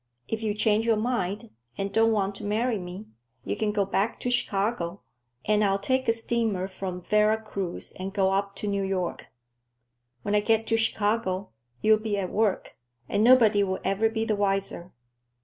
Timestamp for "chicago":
4.31-5.03, 10.75-11.51